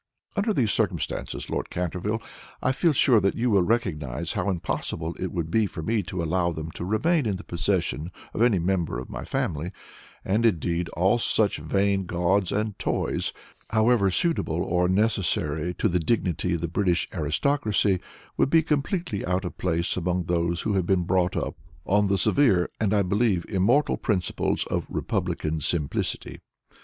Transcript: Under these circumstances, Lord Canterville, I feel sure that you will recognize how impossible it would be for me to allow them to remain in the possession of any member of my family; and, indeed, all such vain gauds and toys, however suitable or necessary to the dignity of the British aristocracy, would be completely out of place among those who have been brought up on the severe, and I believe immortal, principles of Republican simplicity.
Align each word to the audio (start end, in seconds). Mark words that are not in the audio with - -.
Under 0.35 0.51
these 0.51 0.71
circumstances, 0.71 1.47
Lord 1.47 1.69
Canterville, 1.69 2.23
I 2.59 2.71
feel 2.71 2.91
sure 2.91 3.19
that 3.21 3.35
you 3.35 3.51
will 3.51 3.61
recognize 3.61 4.33
how 4.33 4.49
impossible 4.49 5.15
it 5.19 5.31
would 5.31 5.51
be 5.51 5.67
for 5.67 5.83
me 5.83 6.01
to 6.01 6.23
allow 6.23 6.51
them 6.51 6.71
to 6.71 6.83
remain 6.85 7.27
in 7.27 7.35
the 7.35 7.43
possession 7.43 8.09
of 8.33 8.41
any 8.41 8.57
member 8.57 8.97
of 8.97 9.11
my 9.11 9.23
family; 9.23 9.71
and, 10.25 10.43
indeed, 10.43 10.89
all 10.97 11.19
such 11.19 11.59
vain 11.59 12.07
gauds 12.07 12.51
and 12.51 12.79
toys, 12.79 13.31
however 13.69 14.09
suitable 14.09 14.63
or 14.63 14.89
necessary 14.89 15.71
to 15.75 15.87
the 15.87 15.99
dignity 15.99 16.55
of 16.55 16.61
the 16.61 16.67
British 16.67 17.07
aristocracy, 17.13 17.99
would 18.37 18.49
be 18.49 18.63
completely 18.63 19.23
out 19.27 19.45
of 19.45 19.59
place 19.59 19.95
among 19.95 20.23
those 20.23 20.61
who 20.61 20.73
have 20.73 20.87
been 20.87 21.03
brought 21.03 21.35
up 21.37 21.57
on 21.85 22.07
the 22.07 22.17
severe, 22.17 22.67
and 22.79 22.91
I 22.91 23.03
believe 23.03 23.45
immortal, 23.47 23.97
principles 23.97 24.65
of 24.65 24.87
Republican 24.89 25.59
simplicity. 25.61 26.39